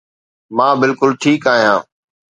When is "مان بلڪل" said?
0.55-1.09